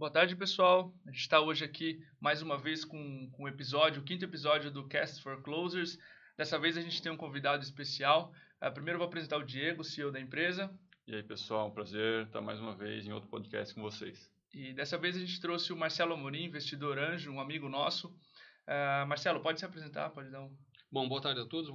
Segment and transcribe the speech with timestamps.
[0.00, 0.94] Boa tarde, pessoal.
[1.06, 4.70] A gente está hoje aqui mais uma vez com, com o episódio, o quinto episódio
[4.70, 5.98] do Cast for Closers.
[6.38, 8.32] Dessa vez a gente tem um convidado especial.
[8.62, 10.72] Uh, primeiro eu vou apresentar o Diego, CEO da empresa.
[11.06, 14.32] E aí, pessoal, um prazer estar mais uma vez em outro podcast com vocês.
[14.54, 18.08] E dessa vez a gente trouxe o Marcelo Amorim, investidor anjo, um amigo nosso.
[18.08, 20.08] Uh, Marcelo, pode se apresentar?
[20.08, 20.56] Pode dar um...
[20.90, 21.68] Bom, boa tarde a todos.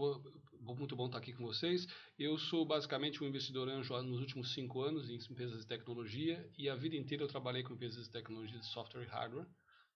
[0.73, 1.88] Muito bom estar aqui com vocês.
[2.18, 6.68] Eu sou basicamente um investidor anjo nos últimos cinco anos em empresas de tecnologia e
[6.68, 9.48] a vida inteira eu trabalhei com empresas de tecnologia de software e hardware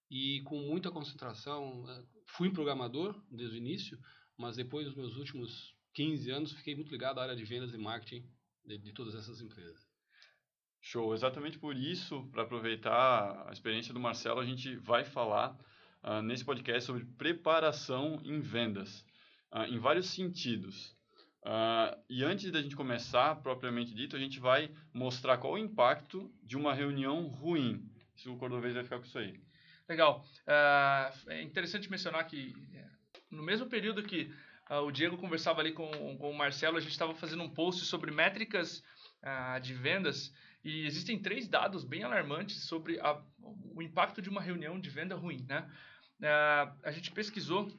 [0.08, 1.84] e com muita concentração.
[1.88, 3.98] Eh, fui programador desde o início,
[4.38, 7.78] mas depois dos meus últimos 15 anos fiquei muito ligado à área de vendas e
[7.78, 8.24] marketing
[8.64, 9.88] de, de todas essas empresas.
[10.80, 15.58] Show, exatamente por isso, para aproveitar a experiência do Marcelo, a gente vai falar
[16.02, 19.04] uh, nesse podcast sobre preparação em vendas
[19.52, 20.96] uh, em vários sentidos.
[21.42, 26.30] Uh, e antes da gente começar, propriamente dito, a gente vai mostrar qual o impacto
[26.42, 27.88] de uma reunião ruim.
[28.14, 29.40] Se o Cordovez vai ficar com isso aí.
[29.88, 30.24] Legal.
[30.46, 32.84] Uh, é interessante mencionar que é,
[33.30, 34.30] no mesmo período que
[34.70, 37.84] uh, o Diego conversava ali com, com o Marcelo, a gente estava fazendo um post
[37.84, 38.82] sobre métricas
[39.60, 40.32] de vendas
[40.64, 45.14] e existem três dados bem alarmantes sobre a, o impacto de uma reunião de venda
[45.14, 45.44] ruim.
[45.46, 45.70] Né?
[46.82, 47.70] a gente pesquisou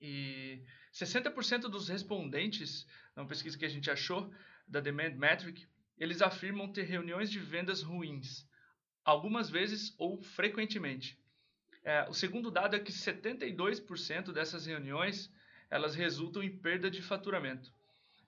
[0.00, 4.32] e 60% dos respondentes, na pesquisa que a gente achou,
[4.66, 5.66] da Demand Metric,
[5.98, 8.46] eles afirmam ter reuniões de vendas ruins,
[9.04, 11.18] algumas vezes ou frequentemente.
[11.84, 15.32] É, o segundo dado é que 72% dessas reuniões
[15.70, 17.72] elas resultam em perda de faturamento.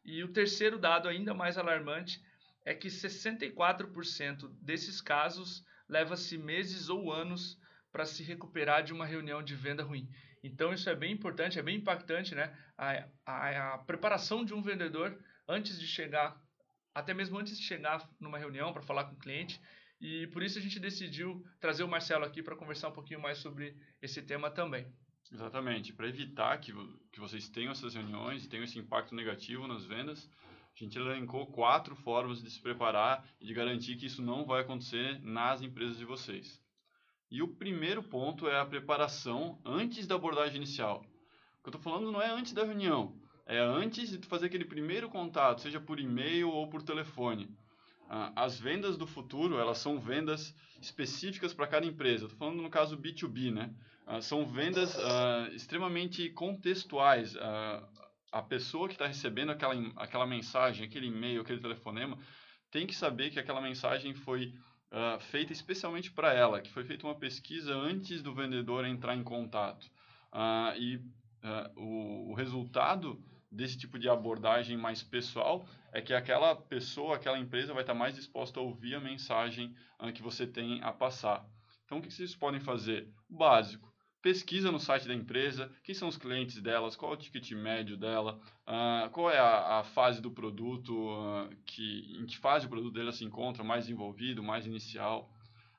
[0.04, 2.22] E o terceiro dado, ainda mais alarmante,
[2.64, 7.58] é que 64% desses casos leva-se meses ou anos
[7.92, 10.08] para se recuperar de uma reunião de venda ruim.
[10.44, 12.54] Então isso é bem importante, é bem impactante, né?
[12.76, 16.38] A, a, a preparação de um vendedor antes de chegar,
[16.94, 19.58] até mesmo antes de chegar numa reunião para falar com o cliente.
[19.98, 23.38] E por isso a gente decidiu trazer o Marcelo aqui para conversar um pouquinho mais
[23.38, 24.86] sobre esse tema também.
[25.32, 26.74] Exatamente, para evitar que,
[27.10, 30.28] que vocês tenham essas reuniões tenham esse impacto negativo nas vendas,
[30.74, 34.60] a gente elencou quatro formas de se preparar e de garantir que isso não vai
[34.60, 36.62] acontecer nas empresas de vocês.
[37.34, 41.04] E o primeiro ponto é a preparação antes da abordagem inicial.
[41.58, 43.12] O que eu estou falando não é antes da reunião,
[43.44, 47.50] é antes de tu fazer aquele primeiro contato, seja por e-mail ou por telefone.
[48.08, 52.26] Ah, as vendas do futuro, elas são vendas específicas para cada empresa.
[52.26, 53.74] Estou falando no caso B2B, né?
[54.06, 57.34] Ah, são vendas uh, extremamente contextuais.
[57.34, 57.84] Uh,
[58.30, 62.16] a pessoa que está recebendo aquela, aquela mensagem, aquele e-mail, aquele telefonema,
[62.70, 64.54] tem que saber que aquela mensagem foi
[64.92, 69.22] uh, feita especialmente para ela, que foi feita uma pesquisa antes do vendedor entrar em
[69.22, 69.84] contato.
[70.32, 76.56] Uh, e uh, o, o, resultado desse tipo de abordagem mais pessoal é que aquela
[76.56, 79.74] pessoa, aquela empresa vai estar mais disposta a ouvir a mensagem
[80.12, 81.48] que você tem a passar.
[81.84, 83.08] Então, o que vocês podem fazer?
[83.30, 83.93] O básico
[84.24, 87.94] pesquisa no site da empresa, quem são os clientes delas, qual é o ticket médio
[87.94, 92.70] dela, uh, qual é a, a, fase do produto, uh, que, em que fase o
[92.70, 95.30] produto dela se encontra, mais envolvido, mais inicial.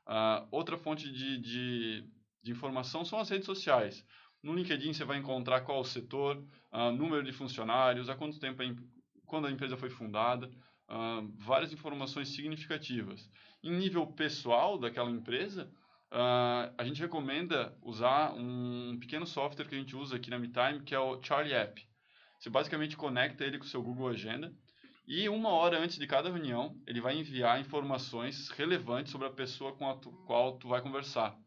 [0.05, 2.07] Uh, outra fonte de, de,
[2.43, 4.05] de, informação são as redes sociais.
[4.43, 6.39] No LinkedIn você vai encontrar qual o setor,
[6.95, 8.61] número de funcionários, há quanto tempo,
[9.25, 10.51] quando a empresa foi fundada,
[11.39, 13.27] várias informações significativas.
[13.63, 15.67] Em nível pessoal daquela empresa,
[16.15, 20.81] Uh, a gente recomenda usar um pequeno software que a gente usa aqui na MeTime,
[20.85, 21.85] que é o Charlie App.
[22.39, 24.55] Você basicamente conecta ele com o seu Google Agenda
[25.05, 29.75] e uma hora antes de cada reunião, ele vai enviar informações relevantes sobre a pessoa
[29.75, 31.37] com a tu, qual tu vai conversar.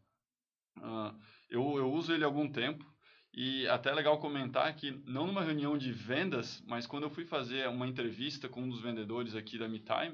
[0.76, 1.18] Uh,
[1.48, 2.84] eu, eu uso ele há algum tempo
[3.32, 7.24] e até é legal comentar que não numa reunião de vendas, mas quando eu fui
[7.24, 10.12] fazer uma entrevista com um dos vendedores aqui da MeTime,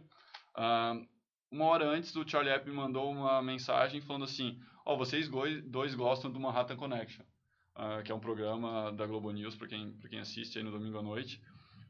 [0.56, 1.13] uh,
[1.54, 5.30] uma hora antes, o Charlie App me mandou uma mensagem falando assim: Ó, oh, vocês
[5.64, 7.24] dois gostam do Manhattan Connection,
[7.76, 10.98] uh, que é um programa da Globo News para quem, quem assiste aí no domingo
[10.98, 11.40] à noite.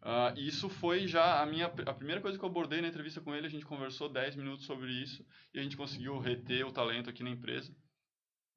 [0.02, 3.34] Uh, isso foi já a minha a primeira coisa que eu abordei na entrevista com
[3.34, 3.46] ele.
[3.46, 7.24] A gente conversou 10 minutos sobre isso e a gente conseguiu reter o talento aqui
[7.24, 7.74] na empresa.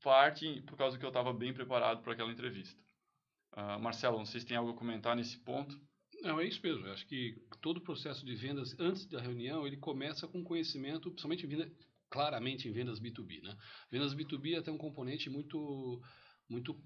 [0.04, 2.78] Parte por causa que eu estava bem preparado para aquela entrevista.
[3.54, 5.80] Uh, Marcelo, não sei se tem algo a comentar nesse ponto.
[6.22, 6.86] Não, é isso mesmo.
[6.86, 11.12] Eu acho que todo o processo de vendas antes da reunião, ele começa com conhecimento,
[11.12, 11.72] principalmente em
[12.10, 13.56] claramente em vendas B2B, né?
[13.92, 16.02] Vendas B2B até um componente muito
[16.50, 16.82] muito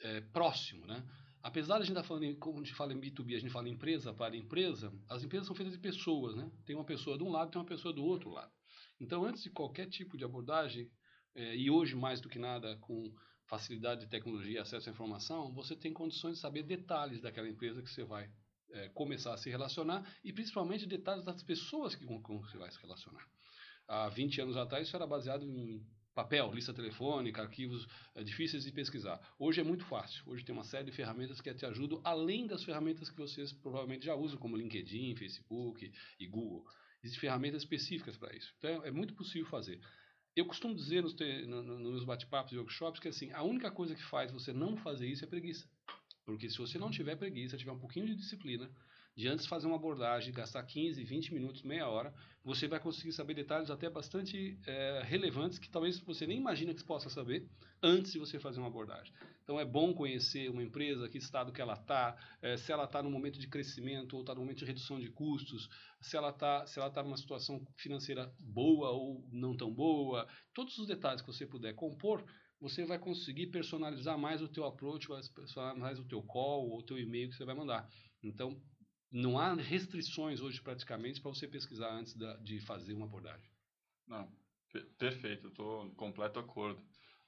[0.00, 1.04] é, próximo, né?
[1.42, 3.40] Apesar de a gente estar tá falando, em, como a gente fala em B2B, a
[3.40, 6.50] gente fala empresa para empresa, as empresas são feitas de pessoas, né?
[6.64, 8.52] Tem uma pessoa de um lado, tem uma pessoa do outro lado.
[9.00, 10.88] Então, antes de qualquer tipo de abordagem,
[11.34, 13.12] é, e hoje mais do que nada com
[13.46, 17.90] facilidade de tecnologia acesso à informação, você tem condições de saber detalhes daquela empresa que
[17.90, 18.30] você vai
[18.72, 22.70] é, começar a se relacionar e principalmente detalhes das pessoas que, com, com você vai
[22.70, 23.26] se relacionar.
[23.88, 25.84] Há 20 anos atrás isso era baseado em
[26.14, 29.20] papel, lista telefônica, arquivos é, difíceis de pesquisar.
[29.38, 30.22] Hoje é muito fácil.
[30.26, 34.04] Hoje tem uma série de ferramentas que te ajudam, além das ferramentas que vocês provavelmente
[34.04, 36.64] já usam, como LinkedIn, Facebook e Google.
[37.02, 38.54] Existem ferramentas específicas para isso.
[38.58, 39.80] Então, é muito possível fazer.
[40.34, 43.94] Eu costumo dizer nos, no, no, nos bate-papos e workshops que assim, a única coisa
[43.94, 45.68] que faz você não fazer isso é preguiça.
[46.24, 48.70] Porque se você não tiver preguiça, tiver um pouquinho de disciplina,
[49.14, 53.34] de antes fazer uma abordagem, gastar 15, 20 minutos, meia hora, você vai conseguir saber
[53.34, 57.46] detalhes até bastante é, relevantes que talvez você nem imagina que possa saber
[57.82, 59.12] antes de você fazer uma abordagem.
[59.42, 63.02] Então é bom conhecer uma empresa, que estado que ela está, é, se ela está
[63.02, 65.68] no momento de crescimento ou está no momento de redução de custos,
[66.00, 70.78] se ela está se ela está numa situação financeira boa ou não tão boa, todos
[70.78, 72.24] os detalhes que você puder compor,
[72.62, 76.82] você vai conseguir personalizar mais o teu approach, personalizar mais o teu call ou o
[76.82, 77.90] teu e-mail que você vai mandar.
[78.22, 78.56] Então,
[79.10, 83.50] não há restrições hoje praticamente para você pesquisar antes da, de fazer uma abordagem.
[84.06, 84.32] Não,
[84.96, 86.80] perfeito, estou em completo acordo.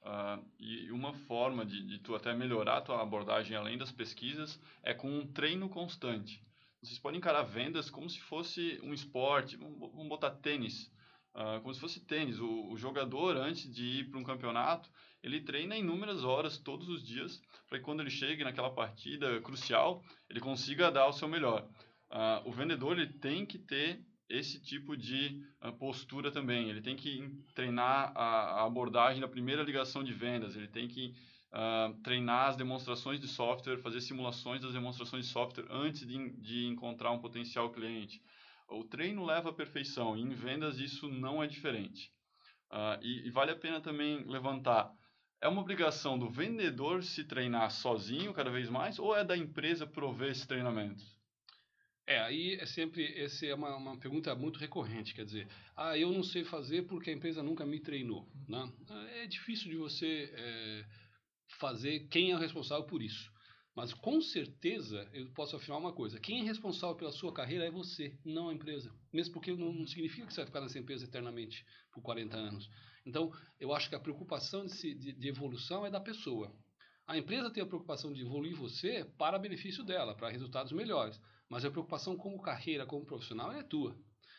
[0.03, 4.61] Uh, e uma forma de, de, tu até melhorar a tua abordagem além das pesquisas
[4.85, 6.41] é com um treino constante.
[6.81, 10.93] Vocês podem encarar vendas como se fosse um esporte, vamos botar tênis,
[11.35, 12.39] uh, como se fosse tênis.
[12.39, 14.91] O, o jogador, antes de ir para um campeonato,
[15.25, 20.05] ele treina inúmeras horas todos os dias para que quando ele chegue naquela partida crucial,
[20.29, 21.67] ele consiga dar o seu melhor.
[22.11, 26.69] Uh, o vendedor ele tem que ter esse tipo de uh, postura também.
[26.69, 30.57] Ele tem que treinar a, a, abordagem da primeira ligação de vendas.
[30.57, 31.15] Ele tem que
[31.53, 36.67] uh, treinar as demonstrações de software, fazer simulações das demonstrações de software antes de, de
[36.67, 38.21] encontrar um potencial cliente.
[38.69, 40.19] O treino leva à perfeição.
[40.19, 42.13] E em vendas isso não é diferente.
[43.03, 44.91] E, e vale a pena também levantar
[45.45, 49.87] é uma obrigação do vendedor se treinar sozinho cada vez mais ou é da empresa
[49.87, 51.05] prover esse treinamento?
[52.07, 55.47] É, aí é sempre, essa é uma, uma pergunta muito recorrente, quer dizer,
[55.77, 58.73] ah, eu não sei fazer porque a empresa nunca me treinou, né?
[59.17, 60.85] É difícil de você é,
[61.59, 63.31] fazer quem é o responsável por isso.
[63.77, 67.71] Mas com certeza eu posso afirmar uma coisa: quem é responsável pela sua carreira é
[67.71, 68.95] você, não a empresa.
[69.13, 72.71] Mesmo porque não, não significa que você vai ficar nessa empresa eternamente por 40 anos.
[73.05, 76.53] Então, eu acho que a preocupação de, de, de evolução é da pessoa.
[77.07, 81.21] A empresa tem a preocupação de evoluir você para benefício dela, para resultados melhores.
[81.49, 83.95] Mas a preocupação como carreira, como profissional, é tua.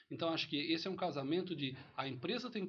[0.09, 2.67] Então, acho que esse é um casamento de a empresa tem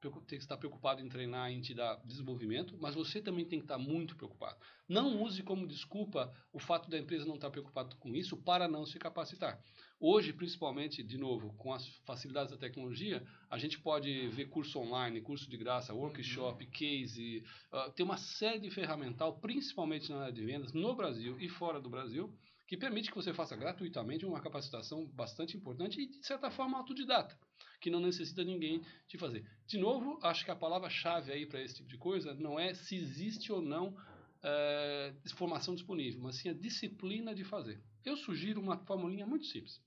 [0.00, 3.64] tem que estar preocupado em treinar, em te dar desenvolvimento, mas você também tem que
[3.64, 4.56] estar muito preocupado.
[4.88, 8.86] Não use como desculpa o fato da empresa não estar preocupada com isso para não
[8.86, 9.60] se capacitar.
[10.00, 15.20] Hoje, principalmente, de novo, com as facilidades da tecnologia, a gente pode ver curso online,
[15.20, 16.70] curso de graça, workshop, uhum.
[16.70, 17.42] case,
[17.72, 21.80] uh, tem uma série de ferramental, principalmente na área de vendas, no Brasil e fora
[21.80, 22.32] do Brasil,
[22.68, 27.34] que permite que você faça gratuitamente uma capacitação bastante importante e, de certa forma, autodidata,
[27.80, 29.42] que não necessita ninguém de fazer.
[29.66, 32.94] De novo, acho que a palavra-chave aí para esse tipo de coisa não é se
[32.94, 33.96] existe ou não
[34.42, 37.82] é, informação disponível, mas sim a disciplina de fazer.
[38.04, 39.80] Eu sugiro uma formulinha muito simples.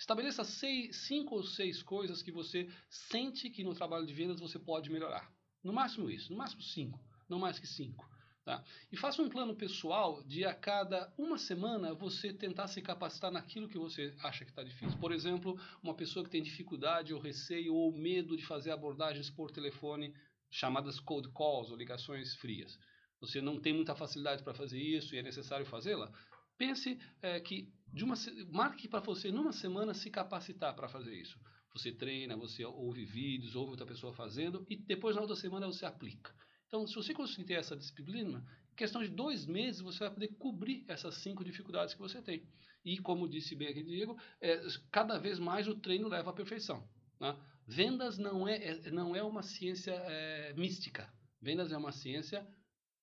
[0.00, 4.58] Estabeleça seis, cinco ou seis coisas que você sente que no trabalho de vendas você
[4.58, 5.32] pode melhorar.
[5.62, 8.04] No máximo isso, no máximo cinco, não mais que cinco.
[8.48, 8.64] Tá?
[8.90, 13.68] E faça um plano pessoal de a cada uma semana você tentar se capacitar naquilo
[13.68, 14.98] que você acha que está difícil.
[14.98, 19.50] Por exemplo, uma pessoa que tem dificuldade ou receio ou medo de fazer abordagens por
[19.50, 20.14] telefone,
[20.50, 22.78] chamadas cold calls ou ligações frias.
[23.20, 26.10] Você não tem muita facilidade para fazer isso e é necessário fazê-la.
[26.56, 28.14] Pense é, que de uma
[28.50, 31.38] marque para você numa semana se capacitar para fazer isso.
[31.74, 35.84] Você treina, você ouve vídeos, ouve outra pessoa fazendo e depois na outra semana você
[35.84, 36.34] aplica.
[36.68, 40.28] Então, se você conseguir ter essa disciplina, em questão de dois meses você vai poder
[40.38, 42.46] cobrir essas cinco dificuldades que você tem.
[42.84, 44.60] E como disse bem aqui Diego, é,
[44.92, 46.86] cada vez mais o treino leva à perfeição.
[47.18, 47.36] Né?
[47.66, 51.12] Vendas não é, é, não é uma ciência é, mística.
[51.40, 52.46] Vendas é uma ciência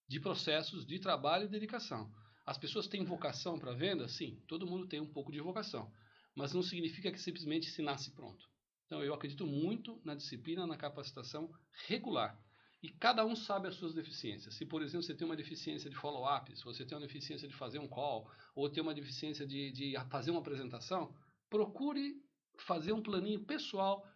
[0.08, 2.12] de processos de trabalho e dedicação.
[2.46, 4.08] As pessoas têm vocação para venda?
[4.08, 5.92] Sim, todo mundo tem um pouco de vocação.
[6.36, 8.48] Mas não significa que simplesmente se nasce pronto.
[8.86, 11.52] Então, eu acredito muito na disciplina, na capacitação
[11.88, 12.40] regular.
[12.82, 14.54] E cada um sabe as suas deficiências.
[14.54, 17.56] Se, por exemplo, você tem uma deficiência de follow-up, se você tem uma deficiência de
[17.56, 21.14] fazer um call, ou tem uma deficiência de, de fazer uma apresentação,
[21.50, 22.22] procure
[22.60, 24.08] fazer um planinho pessoal.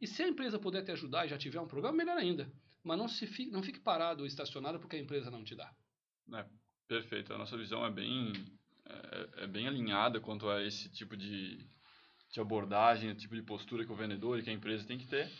[0.00, 2.50] E se a empresa puder te ajudar e já tiver um programa, melhor ainda.
[2.82, 5.72] Mas não, se fique, não fique parado ou estacionado porque a empresa não te dá.
[6.32, 6.44] É,
[6.90, 7.32] Perfeito.
[7.32, 8.32] A nossa visão é bem,
[8.84, 11.64] é, é bem alinhada quanto a esse tipo de,
[12.32, 15.06] de abordagem, o tipo de postura que o vendedor e que a empresa tem que
[15.06, 15.30] ter.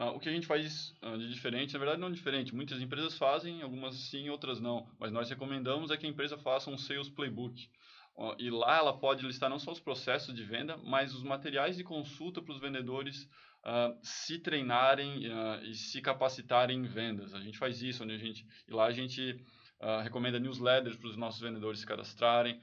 [0.00, 3.18] Uh, o que a gente faz uh, de diferente, na verdade não diferente, muitas empresas
[3.18, 7.10] fazem, algumas sim, outras não, mas nós recomendamos é que a empresa faça um sales
[7.10, 7.68] playbook.
[8.16, 11.76] Uh, e lá ela pode listar não só os processos de venda, mas os materiais
[11.76, 13.28] de consulta para os vendedores
[13.64, 17.34] uh, se treinarem uh, e se capacitarem em vendas.
[17.34, 19.42] A gente faz isso, a gente, e lá a gente
[19.80, 22.60] uh, recomenda newsletters para os nossos vendedores se cadastrarem,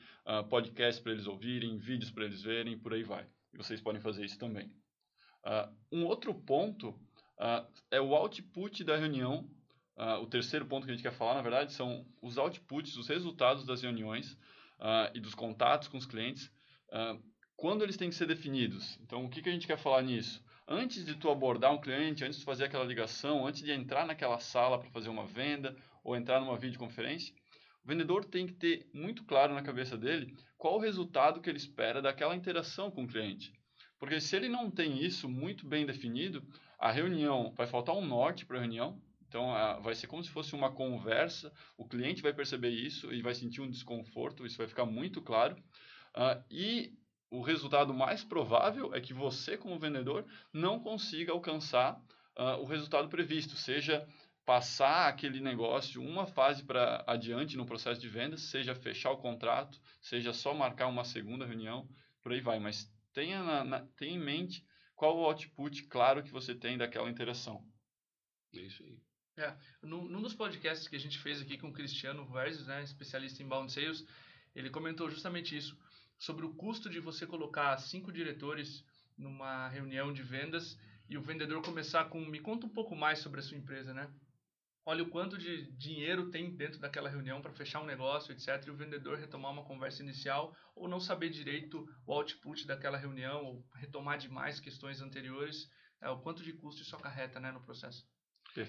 [0.49, 3.25] podcasts para eles ouvirem, vídeos para eles verem, por aí vai.
[3.53, 4.69] E vocês podem fazer isso também.
[5.91, 6.99] um outro ponto
[7.91, 9.49] é o output da reunião.
[10.21, 13.65] o terceiro ponto que a gente quer falar, na verdade, são os outputs, os resultados
[13.65, 14.37] das reuniões
[15.13, 16.51] e dos contatos com os clientes
[17.57, 18.99] quando eles têm que ser definidos.
[19.01, 20.43] Então, o que, que a gente quer falar nisso?
[20.67, 24.39] Antes de tu abordar um cliente, antes de fazer aquela ligação, antes de entrar naquela
[24.39, 27.33] sala para fazer uma venda ou entrar numa videoconferência,
[27.83, 31.57] o vendedor tem que ter muito claro na cabeça dele qual o resultado que ele
[31.57, 33.51] espera daquela interação com o cliente.
[33.99, 36.43] Porque se ele não tem isso muito bem definido,
[36.77, 39.51] a reunião vai faltar um norte para a reunião, então,
[39.81, 43.59] vai ser como se fosse uma conversa, o cliente vai perceber isso e vai sentir
[43.59, 45.55] um desconforto, isso vai ficar muito claro.
[46.15, 46.93] Uh, e
[47.29, 52.01] o resultado mais provável é que você, como vendedor, não consiga alcançar
[52.37, 54.07] uh, o resultado previsto, seja
[54.45, 59.77] passar aquele negócio uma fase para adiante no processo de vendas, seja fechar o contrato,
[60.01, 61.85] seja só marcar uma segunda reunião,
[62.23, 62.57] por aí vai.
[62.59, 67.09] Mas tenha, na, na, tenha em mente qual o output claro que você tem daquela
[67.09, 67.65] interação.
[68.53, 68.99] É isso aí.
[69.37, 72.83] É, num, num dos podcasts que a gente fez aqui com o Cristiano Verges, né,
[72.83, 74.05] especialista em bound sales,
[74.55, 75.77] ele comentou justamente isso
[76.17, 78.83] sobre o custo de você colocar cinco diretores
[79.15, 83.39] numa reunião de vendas e o vendedor começar com me conta um pouco mais sobre
[83.39, 84.11] a sua empresa, né?
[84.89, 88.65] Olha o quanto de dinheiro tem dentro daquela reunião para fechar um negócio, etc.
[88.65, 93.43] E o vendedor retomar uma conversa inicial ou não saber direito o output daquela reunião
[93.43, 95.69] ou retomar demais questões anteriores,
[96.01, 98.07] é, o quanto de custo isso acarreta né, no processo.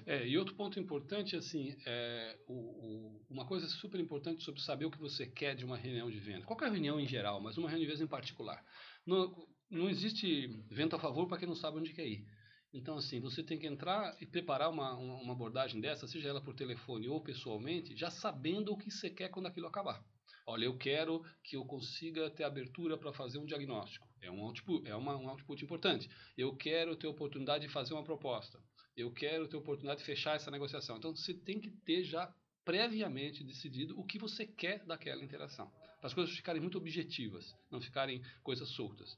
[0.06, 4.86] É, e outro ponto importante, assim, é o, o, uma coisa super importante sobre saber
[4.86, 6.44] o que você quer de uma reunião de venda.
[6.44, 8.60] Qualquer reunião em geral, mas uma reunião de venda em particular.
[9.06, 12.26] Não, não existe vento a favor para quem não sabe onde quer ir.
[12.72, 16.54] Então, assim, você tem que entrar e preparar uma, uma abordagem dessa, seja ela por
[16.54, 20.04] telefone ou pessoalmente, já sabendo o que você quer quando aquilo acabar.
[20.46, 24.08] Olha, eu quero que eu consiga ter abertura para fazer um diagnóstico.
[24.20, 26.10] É um output, é uma, um output importante.
[26.36, 28.58] Eu quero ter oportunidade de fazer uma proposta
[29.00, 30.96] eu quero ter oportunidade de fechar essa negociação.
[30.96, 32.32] Então você tem que ter já
[32.64, 37.80] previamente decidido o que você quer daquela interação, para as coisas ficarem muito objetivas, não
[37.80, 39.16] ficarem coisas soltas.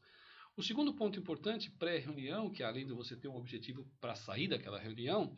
[0.56, 4.78] O segundo ponto importante pré-reunião, que além de você ter um objetivo para sair daquela
[4.78, 5.34] reunião,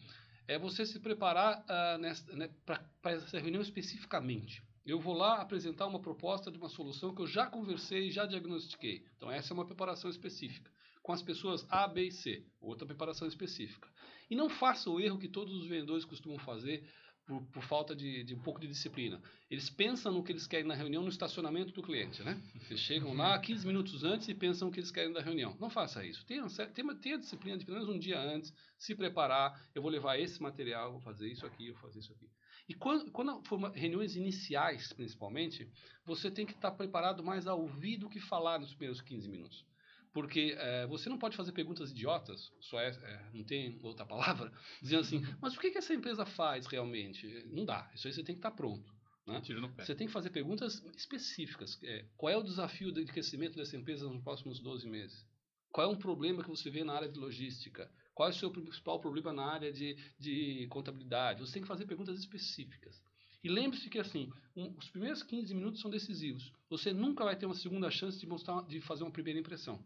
[0.49, 4.63] é você se preparar uh, né, para essa reunião especificamente.
[4.85, 9.05] Eu vou lá apresentar uma proposta de uma solução que eu já conversei, já diagnostiquei.
[9.17, 10.71] Então essa é uma preparação específica.
[11.03, 13.89] Com as pessoas A, B e C, outra preparação específica.
[14.29, 16.89] E não faça o erro que todos os vendedores costumam fazer
[17.33, 19.21] por, por falta de, de, um pouco de disciplina.
[19.51, 22.39] Eles pensam no que eles querem na reunião no estacionamento do cliente, né?
[22.69, 25.57] Eles chegam lá 15 minutos antes e pensam o que eles querem da reunião.
[25.59, 26.25] Não faça isso.
[26.27, 29.59] Tenha, tenha, tenha disciplina de pelo menos um dia antes, se preparar.
[29.75, 32.29] Eu vou levar esse material, vou fazer isso aqui, vou fazer isso aqui.
[32.69, 35.69] E quando, quando for reuniões iniciais, principalmente,
[36.05, 39.65] você tem que estar preparado mais a ouvir do que falar nos primeiros 15 minutos.
[40.13, 44.53] Porque é, você não pode fazer perguntas idiotas, só é, é, não tem outra palavra,
[44.83, 47.27] dizendo assim, mas o que, que essa empresa faz realmente?
[47.51, 48.93] Não dá, isso aí você tem que estar pronto.
[49.27, 49.41] Né?
[49.79, 51.79] Você tem que fazer perguntas específicas.
[51.83, 55.25] É, qual é o desafio de crescimento dessa empresa nos próximos 12 meses?
[55.71, 57.91] Qual é um problema que você vê na área de logística?
[58.15, 61.41] Qual é o seu principal problema na área de, de contabilidade?
[61.41, 63.01] Você tem que fazer perguntas específicas.
[63.43, 66.53] E lembre-se que assim, um, os primeiros 15 minutos são decisivos.
[66.69, 69.83] Você nunca vai ter uma segunda chance de mostrar, de fazer uma primeira impressão.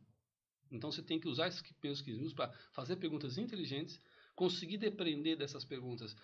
[0.71, 4.01] Então você tem que usar esses primeiros 15 minutos para fazer perguntas inteligentes,
[4.35, 6.17] conseguir depreender dessas perguntas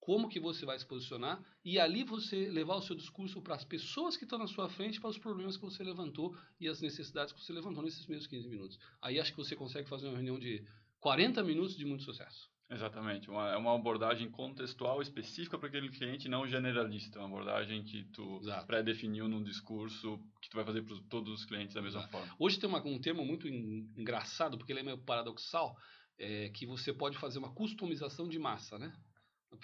[0.00, 3.64] como que você vai se posicionar e ali você levar o seu discurso para as
[3.64, 7.32] pessoas que estão na sua frente, para os problemas que você levantou e as necessidades
[7.34, 8.78] que você levantou nesses primeiros 15 minutos.
[9.00, 10.66] Aí acho que você consegue fazer uma reunião de
[11.00, 12.50] 40 minutos de muito sucesso.
[12.70, 18.04] Exatamente, uma, é uma abordagem contextual específica para aquele cliente, não generalista, uma abordagem que
[18.12, 22.12] tu pré-definiu num discurso que tu vai fazer para todos os clientes da mesma Exato.
[22.12, 22.36] forma.
[22.38, 25.76] Hoje tem uma, um termo muito engraçado, porque ele é meio paradoxal,
[26.16, 28.92] é, que você pode fazer uma customização de massa, né?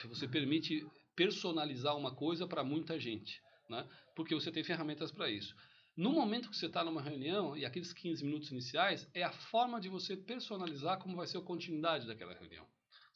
[0.09, 0.85] Você permite
[1.15, 3.87] personalizar uma coisa para muita gente, né?
[4.17, 5.55] Porque você tem ferramentas para isso.
[5.97, 9.81] No momento que você está numa reunião, e aqueles 15 minutos iniciais, é a forma
[9.81, 12.67] de você personalizar como vai ser a continuidade daquela reunião.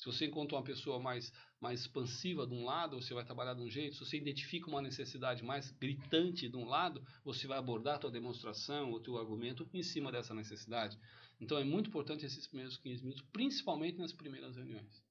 [0.01, 1.31] Se você encontra uma pessoa mais,
[1.61, 3.97] mais expansiva de um lado, você vai trabalhar de um jeito.
[3.97, 8.11] Se você identifica uma necessidade mais gritante de um lado, você vai abordar a tua
[8.11, 10.99] demonstração, o teu argumento em cima dessa necessidade.
[11.39, 15.03] Então é muito importante esses primeiros 15 minutos, principalmente nas primeiras reuniões.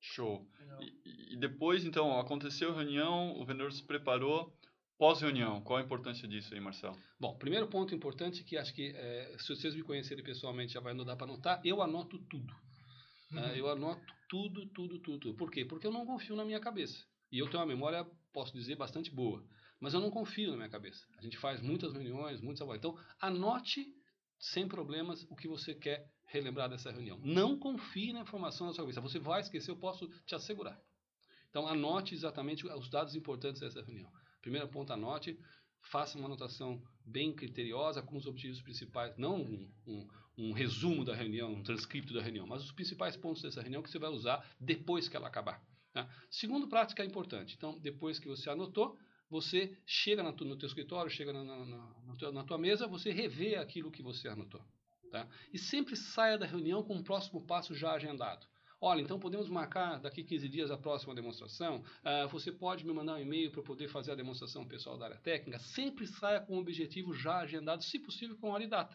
[0.00, 0.46] Show.
[0.80, 4.54] E, e, depois, então, aconteceu a reunião, o vendedor se preparou.
[4.98, 6.96] Pós-reunião, qual a importância disso aí, Marcelo?
[7.18, 10.94] Bom, primeiro ponto importante que acho que é, se vocês me conhecerem pessoalmente já vai
[10.94, 12.54] não dar para anotar, eu anoto tudo.
[13.32, 13.40] Uhum.
[13.40, 15.36] Uh, eu anoto tudo, tudo, tudo, tudo.
[15.36, 15.64] Por quê?
[15.64, 17.04] Porque eu não confio na minha cabeça.
[17.30, 19.44] E eu tenho uma memória, posso dizer, bastante boa.
[19.80, 21.06] Mas eu não confio na minha cabeça.
[21.18, 22.78] A gente faz muitas reuniões, trabalhos.
[22.78, 23.86] Então, anote
[24.38, 27.18] sem problemas o que você quer relembrar dessa reunião.
[27.22, 29.00] Não confie na informação da sua cabeça.
[29.00, 30.80] Você vai esquecer, eu posso te assegurar.
[31.50, 34.10] Então, anote exatamente os dados importantes dessa reunião.
[34.40, 35.38] Primeiro ponto, anote.
[35.90, 39.16] Faça uma anotação bem criteriosa com os objetivos principais.
[39.16, 43.42] Não um, um, um resumo da reunião, um transcrito da reunião, mas os principais pontos
[43.42, 45.62] dessa reunião que você vai usar depois que ela acabar.
[45.92, 46.08] Tá?
[46.30, 47.54] Segundo, prática é importante.
[47.56, 48.98] Então, depois que você anotou,
[49.30, 53.90] você chega no teu escritório, chega na, na, na, na, tua mesa, você revê aquilo
[53.90, 54.62] que você anotou.
[55.10, 55.26] Tá?
[55.52, 58.46] E sempre saia da reunião com o próximo passo já agendado.
[58.78, 61.82] Olha, então podemos marcar daqui 15 dias a próxima demonstração.
[62.04, 65.16] Uh, você pode me mandar um e-mail para poder fazer a demonstração pessoal da área
[65.16, 65.58] técnica.
[65.58, 68.94] Sempre saia com o objetivo já agendado, se possível com hora e data.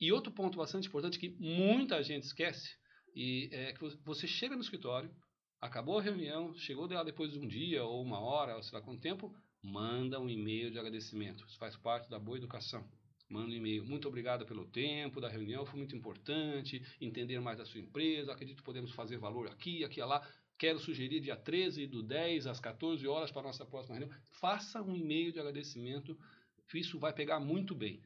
[0.00, 2.70] E outro ponto bastante importante que muita gente esquece
[3.14, 5.10] e é que você chega no escritório,
[5.60, 8.82] Acabou a reunião, chegou dela depois de um dia ou uma hora, ou sei lá
[8.82, 9.30] quanto tempo,
[9.62, 11.44] manda um e-mail de agradecimento.
[11.46, 12.82] Isso faz parte da boa educação.
[13.28, 13.84] Manda um e-mail.
[13.84, 18.32] Muito obrigado pelo tempo da reunião, foi muito importante entender mais da sua empresa.
[18.32, 20.26] Acredito que podemos fazer valor aqui, aqui, lá.
[20.56, 24.18] Quero sugerir dia 13 do 10 às 14 horas para a nossa próxima reunião.
[24.40, 26.18] Faça um e-mail de agradecimento.
[26.72, 28.00] Isso vai pegar muito bem.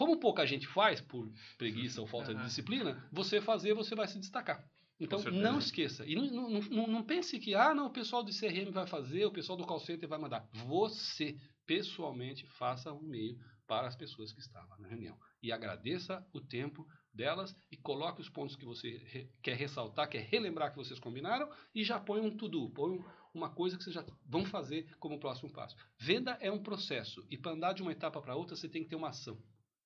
[0.00, 4.18] Como pouca gente faz, por preguiça ou falta de disciplina, você fazer, você vai se
[4.18, 4.66] destacar.
[4.98, 6.06] Então, não esqueça.
[6.06, 9.26] E não, não, não, não, pense que, ah, não, o pessoal do CRM vai fazer,
[9.26, 10.48] o pessoal do call center vai mandar.
[10.54, 15.18] Você, pessoalmente, faça um e-mail para as pessoas que estavam na reunião.
[15.42, 20.22] E agradeça o tempo delas e coloque os pontos que você re, quer ressaltar, quer
[20.22, 23.04] relembrar que vocês combinaram e já põe um to-do, põe
[23.34, 25.76] uma coisa que vocês já vão fazer como próximo passo.
[25.98, 28.88] Venda é um processo e para andar de uma etapa para outra você tem que
[28.88, 29.38] ter uma ação.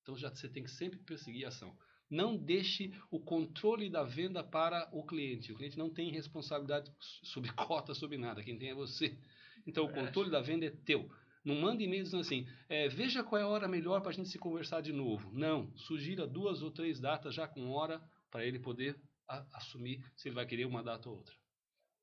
[0.05, 1.75] Então já você tem que sempre perseguir a ação.
[2.07, 5.51] Não deixe o controle da venda para o cliente.
[5.51, 6.91] O cliente não tem responsabilidade
[7.23, 8.43] sobre cota, sobre nada.
[8.43, 9.17] Quem tem é você.
[9.65, 11.09] Então, o controle da venda é teu.
[11.43, 14.29] Não manda e-mail dizendo assim, é, veja qual é a hora melhor para a gente
[14.29, 15.31] se conversar de novo.
[15.33, 15.75] Não.
[15.75, 18.95] Sugira duas ou três datas já com hora para ele poder
[19.27, 21.33] a, assumir se ele vai querer uma data ou outra.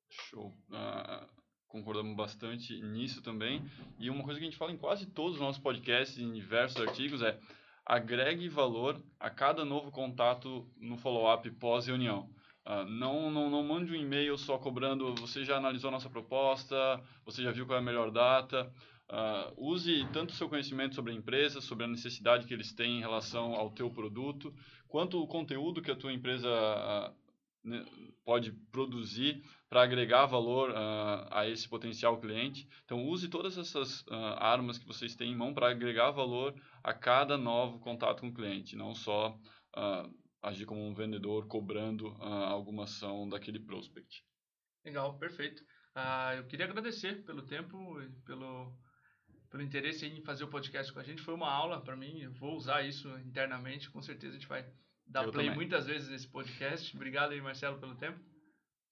[0.09, 0.49] Show.
[0.69, 1.25] Uh,
[1.67, 3.63] concordamos bastante nisso também.
[3.97, 6.81] E uma coisa que a gente fala em quase todos os nossos podcasts, em diversos
[6.81, 7.39] artigos, é
[7.85, 12.29] agregue valor a cada novo contato no follow-up pós-reunião.
[12.65, 16.75] Uh, não, não, não mande um e-mail só cobrando, você já analisou nossa proposta,
[17.25, 18.71] você já viu qual é a melhor data.
[19.09, 22.97] Uh, use tanto o seu conhecimento sobre a empresa, sobre a necessidade que eles têm
[22.97, 24.53] em relação ao teu produto,
[24.87, 27.22] quanto o conteúdo que a tua empresa uh,
[28.25, 32.67] pode produzir para agregar valor uh, a esse potencial cliente.
[32.85, 36.93] Então, use todas essas uh, armas que vocês têm em mão para agregar valor a
[36.93, 39.37] cada novo contato com o cliente, não só
[39.75, 44.25] uh, agir como um vendedor cobrando alguma ação daquele prospect.
[44.85, 45.63] Legal, perfeito.
[46.35, 48.77] eu queria agradecer pelo tempo e pelo,
[49.49, 51.21] pelo interesse em fazer o podcast com a gente.
[51.21, 54.69] Foi uma aula para mim, eu vou usar isso internamente, com certeza a gente vai
[55.07, 55.59] dar eu play também.
[55.59, 56.95] muitas vezes nesse podcast.
[56.95, 58.19] Obrigado aí, Marcelo, pelo tempo.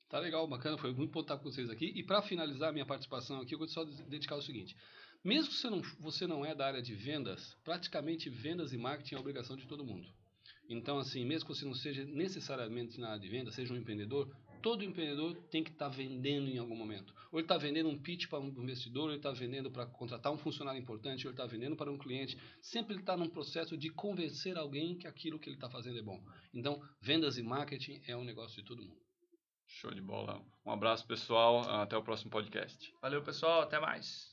[0.09, 1.85] Tá legal, bacana, foi muito bom estar com vocês aqui.
[1.95, 4.75] E para finalizar a minha participação aqui, eu vou só dedicar o seguinte.
[5.23, 9.15] Mesmo que você não, você não é da área de vendas, praticamente vendas e marketing
[9.15, 10.07] é obrigação de todo mundo.
[10.67, 14.29] Então, assim, mesmo que você não seja necessariamente na área de vendas, seja um empreendedor,
[14.61, 17.13] todo empreendedor tem que estar tá vendendo em algum momento.
[17.31, 20.31] Ou ele está vendendo um pitch para um investidor, ou ele está vendendo para contratar
[20.31, 22.37] um funcionário importante, ou ele está vendendo para um cliente.
[22.61, 26.01] Sempre ele está num processo de convencer alguém que aquilo que ele está fazendo é
[26.01, 26.21] bom.
[26.53, 29.01] Então, vendas e marketing é um negócio de todo mundo.
[29.65, 30.41] Show de bola.
[30.65, 31.61] Um abraço, pessoal.
[31.61, 32.93] Até o próximo podcast.
[33.01, 33.61] Valeu, pessoal.
[33.61, 34.30] Até mais.